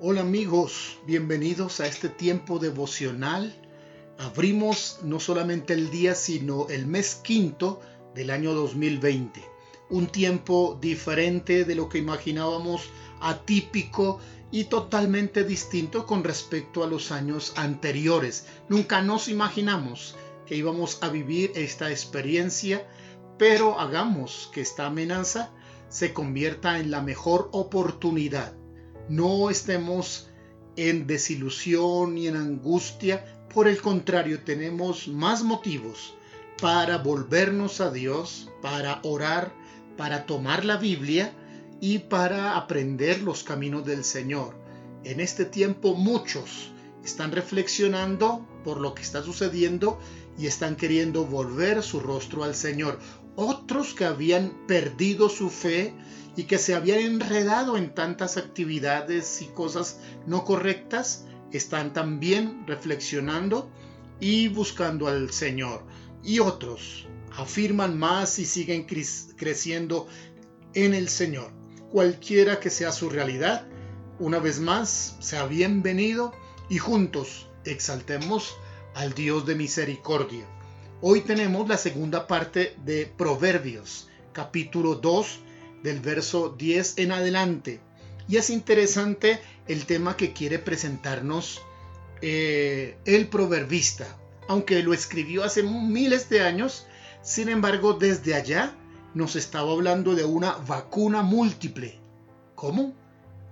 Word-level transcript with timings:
Hola 0.00 0.20
amigos, 0.20 0.96
bienvenidos 1.08 1.80
a 1.80 1.88
este 1.88 2.08
tiempo 2.08 2.60
devocional. 2.60 3.52
Abrimos 4.16 5.00
no 5.02 5.18
solamente 5.18 5.72
el 5.74 5.90
día, 5.90 6.14
sino 6.14 6.68
el 6.68 6.86
mes 6.86 7.16
quinto 7.16 7.80
del 8.14 8.30
año 8.30 8.54
2020. 8.54 9.42
Un 9.90 10.06
tiempo 10.06 10.78
diferente 10.80 11.64
de 11.64 11.74
lo 11.74 11.88
que 11.88 11.98
imaginábamos, 11.98 12.90
atípico 13.20 14.20
y 14.52 14.66
totalmente 14.66 15.42
distinto 15.42 16.06
con 16.06 16.22
respecto 16.22 16.84
a 16.84 16.86
los 16.86 17.10
años 17.10 17.52
anteriores. 17.56 18.46
Nunca 18.68 19.02
nos 19.02 19.26
imaginamos 19.26 20.14
que 20.46 20.54
íbamos 20.54 21.02
a 21.02 21.08
vivir 21.08 21.50
esta 21.56 21.90
experiencia, 21.90 22.88
pero 23.36 23.80
hagamos 23.80 24.48
que 24.54 24.60
esta 24.60 24.86
amenaza 24.86 25.50
se 25.88 26.12
convierta 26.12 26.78
en 26.78 26.92
la 26.92 27.02
mejor 27.02 27.48
oportunidad. 27.50 28.54
No 29.08 29.50
estemos 29.50 30.28
en 30.76 31.06
desilusión 31.06 32.18
y 32.18 32.28
en 32.28 32.36
angustia, 32.36 33.24
por 33.52 33.66
el 33.66 33.80
contrario, 33.80 34.44
tenemos 34.44 35.08
más 35.08 35.42
motivos 35.42 36.14
para 36.60 36.98
volvernos 36.98 37.80
a 37.80 37.90
Dios, 37.90 38.50
para 38.60 39.00
orar, 39.02 39.52
para 39.96 40.26
tomar 40.26 40.64
la 40.64 40.76
Biblia 40.76 41.32
y 41.80 42.00
para 42.00 42.56
aprender 42.56 43.22
los 43.22 43.44
caminos 43.44 43.84
del 43.84 44.04
Señor. 44.04 44.54
En 45.04 45.20
este 45.20 45.44
tiempo 45.44 45.94
muchos 45.94 46.72
están 47.04 47.32
reflexionando 47.32 48.46
por 48.64 48.80
lo 48.80 48.94
que 48.94 49.02
está 49.02 49.22
sucediendo 49.22 49.98
y 50.38 50.46
están 50.46 50.76
queriendo 50.76 51.24
volver 51.24 51.82
su 51.82 52.00
rostro 52.00 52.44
al 52.44 52.54
Señor. 52.54 52.98
Otros 53.40 53.94
que 53.94 54.04
habían 54.04 54.50
perdido 54.66 55.28
su 55.28 55.48
fe 55.48 55.94
y 56.34 56.42
que 56.42 56.58
se 56.58 56.74
habían 56.74 56.98
enredado 56.98 57.76
en 57.76 57.94
tantas 57.94 58.36
actividades 58.36 59.40
y 59.42 59.46
cosas 59.46 60.00
no 60.26 60.44
correctas, 60.44 61.24
están 61.52 61.92
también 61.92 62.66
reflexionando 62.66 63.70
y 64.18 64.48
buscando 64.48 65.06
al 65.06 65.30
Señor. 65.30 65.84
Y 66.24 66.40
otros 66.40 67.06
afirman 67.30 67.96
más 67.96 68.40
y 68.40 68.44
siguen 68.44 68.88
creciendo 69.36 70.08
en 70.74 70.92
el 70.92 71.08
Señor 71.08 71.52
cualquiera 71.92 72.58
que 72.58 72.70
sea 72.70 72.90
su 72.90 73.08
realidad. 73.08 73.68
Una 74.18 74.40
vez 74.40 74.58
más, 74.58 75.16
sea 75.20 75.46
bienvenido 75.46 76.32
y 76.68 76.78
juntos 76.78 77.48
exaltemos 77.64 78.56
al 78.96 79.14
Dios 79.14 79.46
de 79.46 79.54
misericordia. 79.54 80.57
Hoy 81.00 81.20
tenemos 81.20 81.68
la 81.68 81.76
segunda 81.76 82.26
parte 82.26 82.74
de 82.84 83.06
Proverbios, 83.06 84.08
capítulo 84.32 84.96
2, 84.96 85.38
del 85.84 86.00
verso 86.00 86.48
10 86.58 86.98
en 86.98 87.12
adelante. 87.12 87.78
Y 88.26 88.36
es 88.36 88.50
interesante 88.50 89.40
el 89.68 89.86
tema 89.86 90.16
que 90.16 90.32
quiere 90.32 90.58
presentarnos 90.58 91.62
eh, 92.20 92.96
el 93.04 93.28
proverbista. 93.28 94.18
Aunque 94.48 94.82
lo 94.82 94.92
escribió 94.92 95.44
hace 95.44 95.62
miles 95.62 96.28
de 96.30 96.40
años, 96.40 96.88
sin 97.22 97.48
embargo, 97.48 97.92
desde 97.92 98.34
allá 98.34 98.74
nos 99.14 99.36
estaba 99.36 99.70
hablando 99.70 100.16
de 100.16 100.24
una 100.24 100.56
vacuna 100.66 101.22
múltiple. 101.22 102.00
¿Cómo? 102.56 102.92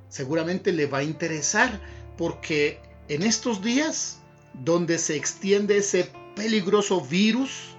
Seguramente 0.08 0.72
le 0.72 0.86
va 0.86 0.98
a 0.98 1.04
interesar 1.04 1.80
porque 2.18 2.80
en 3.06 3.22
estos 3.22 3.62
días 3.62 4.18
donde 4.64 4.98
se 4.98 5.14
extiende 5.14 5.76
ese 5.76 6.10
peligroso 6.36 7.00
virus, 7.00 7.74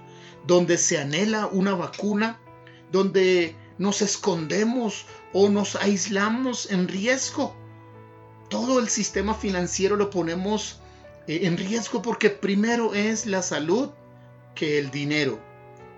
donde 0.46 0.76
se 0.76 0.98
anhela 0.98 1.46
una 1.46 1.74
vacuna, 1.74 2.38
donde 2.92 3.56
nos 3.78 4.02
escondemos 4.02 5.06
o 5.32 5.48
nos 5.48 5.76
aislamos 5.76 6.70
en 6.70 6.88
riesgo. 6.88 7.56
Todo 8.50 8.80
el 8.80 8.88
sistema 8.90 9.34
financiero 9.34 9.96
lo 9.96 10.10
ponemos 10.10 10.80
eh, 11.26 11.40
en 11.44 11.56
riesgo 11.56 12.02
porque 12.02 12.28
primero 12.28 12.92
es 12.92 13.24
la 13.24 13.40
salud 13.40 13.90
que 14.54 14.78
el 14.78 14.90
dinero. 14.90 15.38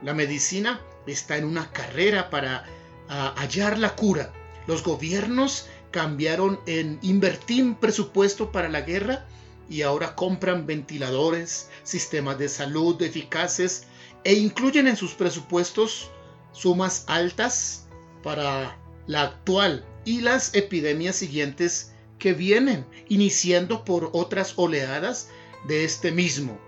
La 0.02 0.14
medicina 0.14 0.80
está 1.06 1.36
en 1.36 1.44
una 1.44 1.72
carrera 1.72 2.30
para 2.30 2.64
hallar 3.08 3.78
la 3.78 3.96
cura. 3.96 4.32
Los 4.66 4.84
gobiernos 4.84 5.66
cambiaron 5.90 6.60
en 6.66 6.98
invertir 7.02 7.74
presupuesto 7.76 8.52
para 8.52 8.68
la 8.68 8.82
guerra 8.82 9.26
y 9.70 9.82
ahora 9.82 10.16
compran 10.16 10.66
ventiladores, 10.66 11.70
sistemas 11.84 12.38
de 12.38 12.48
salud 12.48 13.00
eficaces 13.00 13.86
e 14.24 14.34
incluyen 14.34 14.88
en 14.88 14.96
sus 14.96 15.14
presupuestos 15.14 16.10
sumas 16.52 17.04
altas 17.06 17.86
para 18.22 18.76
la 19.06 19.22
actual 19.22 19.86
y 20.04 20.20
las 20.20 20.54
epidemias 20.54 21.16
siguientes 21.16 21.92
que 22.18 22.34
vienen, 22.34 22.84
iniciando 23.08 23.84
por 23.84 24.10
otras 24.12 24.54
oleadas 24.56 25.28
de 25.68 25.84
este 25.84 26.10
mismo, 26.10 26.58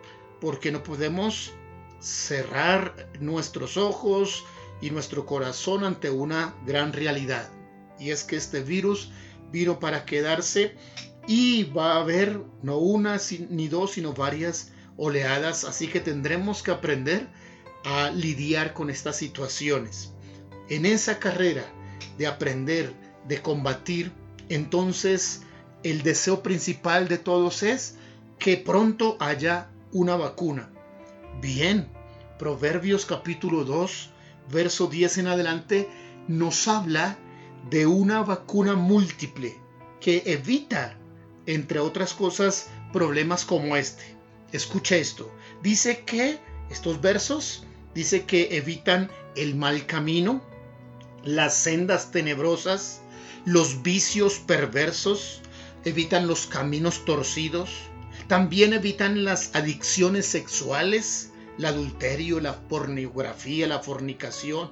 porque 0.41 0.71
no 0.71 0.83
podemos 0.83 1.53
cerrar 2.01 3.11
nuestros 3.21 3.77
ojos 3.77 4.45
y 4.81 4.91
nuestro 4.91 5.27
corazón 5.27 5.85
ante 5.85 6.11
una 6.11 6.55
gran 6.67 6.93
realidad. 6.93 7.51
Y 7.99 8.11
es 8.11 8.25
que 8.25 8.37
este 8.37 8.63
virus 8.63 9.11
vino 9.51 9.79
para 9.79 10.05
quedarse 10.05 10.77
y 11.27 11.65
va 11.65 11.95
a 11.95 12.01
haber 12.01 12.41
no 12.63 12.79
una 12.79 13.19
ni 13.51 13.69
dos, 13.69 13.93
sino 13.93 14.13
varias 14.13 14.73
oleadas. 14.97 15.65
Así 15.65 15.89
que 15.89 16.01
tendremos 16.01 16.63
que 16.63 16.71
aprender 16.71 17.29
a 17.85 18.11
lidiar 18.11 18.75
con 18.75 18.91
estas 18.91 19.17
situaciones. 19.17 20.13
En 20.69 20.87
esa 20.87 21.19
carrera 21.19 21.65
de 22.19 22.27
aprender, 22.27 22.93
de 23.29 23.41
combatir, 23.41 24.13
entonces 24.49 25.43
el 25.83 26.03
deseo 26.03 26.43
principal 26.43 27.09
de 27.09 27.19
todos 27.19 27.63
es 27.63 27.97
que 28.39 28.57
pronto 28.57 29.17
haya 29.21 29.71
una 29.93 30.17
vacuna 30.17 30.73
Bien, 31.43 31.89
Proverbios 32.39 33.05
capítulo 33.05 33.65
2, 33.65 34.11
verso 34.53 34.87
10 34.87 35.19
en 35.19 35.27
adelante, 35.27 35.89
nos 36.29 36.69
habla 36.69 37.19
de 37.69 37.87
una 37.87 38.23
vacuna 38.23 38.77
múltiple 38.77 39.57
que 40.01 40.23
evita, 40.27 40.97
entre 41.47 41.81
otras 41.81 42.15
cosas, 42.15 42.69
problemas 42.93 43.45
como 43.45 43.77
este. 43.77 44.03
Escucha 44.53 44.97
esto. 44.97 45.31
Dice 45.63 46.05
que, 46.05 46.39
estos 46.71 47.01
versos, 47.01 47.65
dice 47.95 48.25
que 48.25 48.57
evitan 48.57 49.11
el 49.37 49.55
mal 49.55 49.87
camino, 49.87 50.43
las 51.25 51.55
sendas 51.55 52.11
tenebrosas, 52.11 53.01
los 53.45 53.83
vicios 53.83 54.39
perversos, 54.39 55.41
evitan 55.85 56.27
los 56.27 56.47
caminos 56.47 57.05
torcidos, 57.05 57.71
también 58.29 58.73
evitan 58.73 59.25
las 59.25 59.55
adicciones 59.55 60.27
sexuales, 60.27 61.31
el 61.59 61.67
adulterio, 61.67 62.41
la 62.41 62.61
pornografía, 62.69 63.67
la 63.67 63.81
fornicación. 63.81 64.71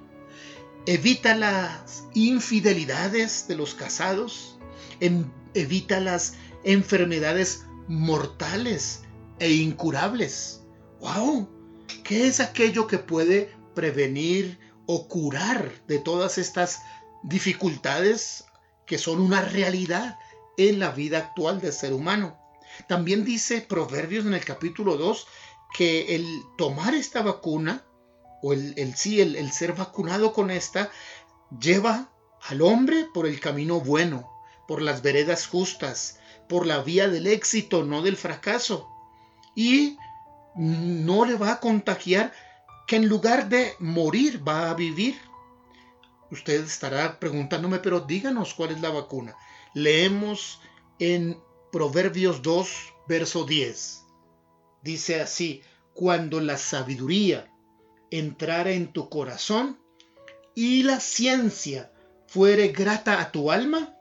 Evita 0.87 1.35
las 1.37 2.05
infidelidades 2.15 3.47
de 3.49 3.57
los 3.57 3.75
casados. 3.75 4.59
Em, 5.01 5.25
evita 5.55 6.01
las 6.01 6.35
enfermedades 6.65 7.65
mortales 7.89 9.03
e 9.39 9.53
incurables. 9.53 10.63
¡Wow! 11.01 11.49
¿Qué 12.05 12.27
es 12.27 12.41
aquello 12.41 12.87
que 12.87 12.99
puede 12.99 13.53
prevenir 13.75 14.59
o 14.87 15.09
curar 15.09 15.73
de 15.87 15.99
todas 15.99 16.39
estas 16.39 16.83
dificultades 17.23 18.45
que 18.87 18.99
son 18.99 19.21
una 19.21 19.43
realidad 19.43 20.19
en 20.57 20.79
la 20.79 20.91
vida 20.91 21.19
actual 21.19 21.61
del 21.61 21.73
ser 21.73 21.93
humano? 21.93 22.39
También 22.89 23.25
dice 23.25 23.61
Proverbios 23.61 24.27
en 24.27 24.35
el 24.35 24.45
capítulo 24.45 24.97
2 24.97 25.27
que 25.75 26.15
el 26.15 26.27
tomar 26.59 26.95
esta 26.95 27.23
vacuna, 27.23 27.85
o 28.43 28.53
el, 28.53 28.95
sí, 28.97 29.21
el, 29.21 29.37
el 29.37 29.53
ser 29.53 29.75
vacunado 29.75 30.33
con 30.33 30.51
esta, 30.51 30.91
lleva 31.61 32.13
al 32.43 32.63
hombre 32.63 33.07
por 33.13 33.27
el 33.27 33.41
camino 33.41 33.81
bueno, 33.81 34.29
por 34.67 34.83
las 34.83 35.03
veredas 35.03 35.47
justas, 35.47 36.20
por 36.51 36.67
la 36.67 36.83
vía 36.83 37.09
del 37.09 37.29
éxito, 37.29 37.85
no 37.85 38.03
del 38.03 38.17
fracaso. 38.17 38.89
Y 39.55 39.97
no 40.57 41.25
le 41.25 41.37
va 41.37 41.53
a 41.53 41.61
contagiar 41.61 42.33
que 42.89 42.97
en 42.97 43.07
lugar 43.07 43.49
de 43.49 43.75
morir 43.79 44.43
va 44.47 44.69
a 44.69 44.75
vivir. 44.75 45.17
Usted 46.33 46.65
estará 46.65 47.21
preguntándome, 47.21 47.79
pero 47.79 48.01
díganos 48.01 48.53
cuál 48.55 48.73
es 48.73 48.81
la 48.81 48.91
vacuna. 48.91 49.37
Leemos 49.75 50.61
en 50.99 51.41
Proverbios 51.71 52.43
2, 52.43 52.69
verso 53.07 53.45
10. 53.45 54.03
Dice 54.83 55.21
así, 55.21 55.63
cuando 55.95 56.41
la 56.41 56.57
sabiduría 56.57 57.49
entrara 58.11 58.73
en 58.73 58.93
tu 58.93 59.09
corazón 59.09 59.79
y 60.57 60.83
la 60.83 60.99
ciencia 60.99 61.93
fuere 62.27 62.69
grata 62.69 63.21
a 63.21 63.31
tu 63.31 63.53
alma, 63.53 63.95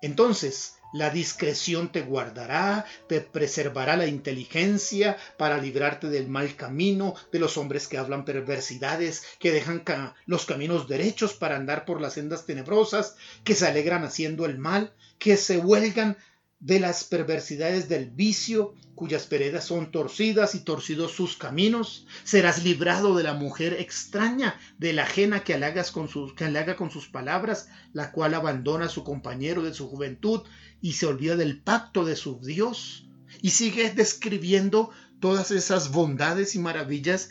entonces 0.00 0.76
la 0.92 1.10
discreción 1.10 1.90
te 1.90 2.02
guardará, 2.02 2.84
te 3.08 3.20
preservará 3.20 3.96
la 3.96 4.06
inteligencia 4.06 5.16
para 5.36 5.58
librarte 5.58 6.08
del 6.08 6.28
mal 6.28 6.54
camino, 6.56 7.14
de 7.32 7.38
los 7.38 7.56
hombres 7.56 7.88
que 7.88 7.98
hablan 7.98 8.24
perversidades, 8.24 9.24
que 9.38 9.52
dejan 9.52 9.82
los 10.26 10.44
caminos 10.44 10.88
derechos 10.88 11.34
para 11.34 11.56
andar 11.56 11.84
por 11.84 12.00
las 12.00 12.14
sendas 12.14 12.46
tenebrosas, 12.46 13.16
que 13.44 13.54
se 13.54 13.66
alegran 13.66 14.04
haciendo 14.04 14.46
el 14.46 14.58
mal, 14.58 14.92
que 15.18 15.36
se 15.36 15.58
huelgan 15.58 16.16
de 16.62 16.78
las 16.78 17.02
perversidades 17.02 17.88
del 17.88 18.08
vicio, 18.08 18.74
cuyas 18.94 19.28
veredas 19.28 19.64
son 19.64 19.90
torcidas 19.90 20.54
y 20.54 20.60
torcidos 20.60 21.10
sus 21.10 21.36
caminos. 21.36 22.06
Serás 22.22 22.62
librado 22.62 23.16
de 23.16 23.24
la 23.24 23.34
mujer 23.34 23.74
extraña, 23.80 24.58
de 24.78 24.92
la 24.92 25.02
ajena 25.02 25.42
que, 25.42 25.60
con 25.92 26.08
sus, 26.08 26.34
que 26.34 26.44
halaga 26.44 26.76
con 26.76 26.92
sus 26.92 27.08
palabras, 27.08 27.68
la 27.92 28.12
cual 28.12 28.34
abandona 28.34 28.86
a 28.86 28.90
su 28.90 29.02
compañero 29.02 29.62
de 29.62 29.74
su 29.74 29.88
juventud 29.88 30.42
y 30.80 30.92
se 30.92 31.06
olvida 31.06 31.34
del 31.34 31.60
pacto 31.60 32.04
de 32.04 32.14
su 32.14 32.38
Dios. 32.40 33.08
Y 33.40 33.50
sigue 33.50 33.90
describiendo 33.90 34.90
todas 35.18 35.50
esas 35.50 35.90
bondades 35.90 36.54
y 36.54 36.60
maravillas 36.60 37.30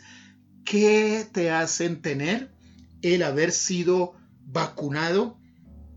que 0.64 1.26
te 1.32 1.50
hacen 1.50 2.02
tener 2.02 2.52
el 3.00 3.22
haber 3.22 3.50
sido 3.50 4.14
vacunado 4.44 5.38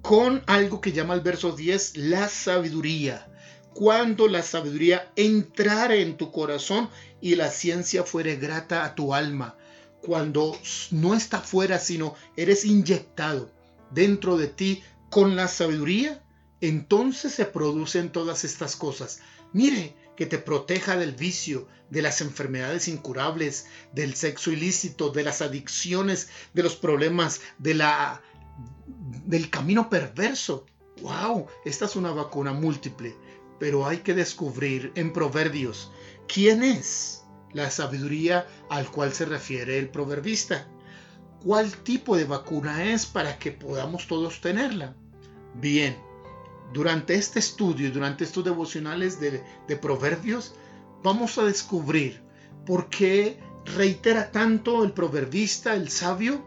con 0.08 0.44
algo 0.46 0.82
que 0.82 0.92
llama 0.92 1.16
el 1.16 1.22
verso 1.22 1.54
10 1.54 1.98
la 1.98 2.30
sabiduría. 2.30 3.28
Cuando 3.74 4.28
la 4.28 4.44
sabiduría 4.44 5.12
entrare 5.16 6.04
en 6.04 6.16
tu 6.16 6.32
corazón 6.32 6.90
y 7.22 7.34
la 7.34 7.50
ciencia 7.50 8.04
fuere 8.04 8.36
grata 8.36 8.86
a 8.86 8.94
tu 8.94 9.16
alma. 9.16 9.58
Cuando 10.02 10.56
no 10.92 11.16
está 11.16 11.42
fuera, 11.42 11.80
sino 11.80 12.14
eres 12.38 12.66
inyectado 12.66 13.50
dentro 13.90 14.38
de 14.38 14.46
ti 14.46 14.84
con 15.10 15.36
la 15.36 15.48
sabiduría, 15.48 16.22
entonces 16.62 17.34
se 17.34 17.46
producen 17.46 18.12
todas 18.12 18.44
estas 18.44 18.76
cosas. 18.76 19.22
Mire, 19.54 19.96
que 20.16 20.28
te 20.28 20.38
proteja 20.38 20.98
del 20.98 21.14
vicio, 21.14 21.68
de 21.90 22.04
las 22.04 22.22
enfermedades 22.22 22.88
incurables, 22.88 23.66
del 23.92 24.14
sexo 24.14 24.52
ilícito, 24.52 25.10
de 25.10 25.24
las 25.24 25.42
adicciones, 25.42 26.30
de 26.54 26.62
los 26.62 26.76
problemas, 26.76 27.42
de 27.58 27.74
la 27.74 28.22
del 29.26 29.50
camino 29.50 29.90
perverso. 29.90 30.66
¡Wow! 31.02 31.48
Esta 31.66 31.86
es 31.86 31.96
una 31.96 32.12
vacuna 32.12 32.54
múltiple, 32.54 33.16
pero 33.60 33.86
hay 33.86 33.98
que 33.98 34.14
descubrir 34.14 34.92
en 34.96 35.12
Proverbios 35.12 35.92
quién 36.28 36.64
es 36.64 37.24
la 37.54 37.70
sabiduría 37.70 38.48
al 38.70 38.90
cual 38.92 39.14
se 39.14 39.26
refiere 39.26 39.80
el 39.80 39.90
proverbista. 39.90 40.68
¿Cuál 41.42 41.72
tipo 41.72 42.18
de 42.18 42.26
vacuna 42.26 42.92
es 42.92 43.06
para 43.06 43.38
que 43.40 43.52
podamos 43.52 44.08
todos 44.08 44.42
tenerla? 44.42 44.96
Bien, 45.54 45.96
durante 46.74 47.16
este 47.16 47.40
estudio 47.40 47.88
y 47.88 47.92
durante 47.92 48.24
estos 48.24 48.44
devocionales 48.44 49.20
de, 49.20 49.42
Proverbios, 49.78 50.54
vamos 51.04 51.38
a 51.38 51.46
descubrir 51.46 52.22
por 52.66 52.90
qué 52.90 53.40
reitera 53.78 54.32
tanto 54.32 54.84
el 54.84 54.92
proverbista, 54.92 55.76
el 55.76 55.90
sabio, 55.90 56.44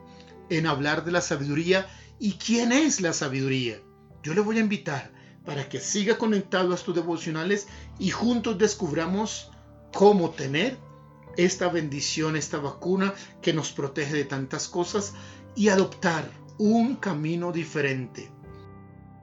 en 0.50 0.66
hablar 0.66 1.04
de 1.04 1.12
la 1.12 1.20
sabiduría 1.20 1.86
¿Y 2.20 2.32
quién 2.32 2.72
es 2.72 3.00
la 3.00 3.12
sabiduría? 3.12 3.80
Yo 4.24 4.34
le 4.34 4.40
voy 4.40 4.58
a 4.58 4.62
invitar 4.62 5.12
para 5.44 5.68
que 5.68 5.78
siga 5.78 6.18
conectado 6.18 6.72
a 6.72 6.74
estos 6.74 6.94
devocionales 6.94 7.68
y 7.98 8.10
juntos 8.10 8.58
descubramos 8.58 9.50
cómo 9.94 10.30
tener 10.30 10.76
esta 11.36 11.68
bendición, 11.68 12.34
esta 12.34 12.58
vacuna 12.58 13.14
que 13.40 13.52
nos 13.52 13.70
protege 13.70 14.16
de 14.16 14.24
tantas 14.24 14.66
cosas 14.66 15.14
y 15.54 15.68
adoptar 15.68 16.28
un 16.58 16.96
camino 16.96 17.52
diferente. 17.52 18.32